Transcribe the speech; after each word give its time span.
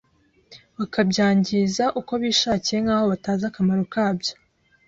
bakabyangiza 0.77 1.85
ukobishakiye 1.99 2.77
nkaho 2.83 3.05
batazi 3.11 3.43
akamaro 3.47 3.83
kabyo 3.93 4.33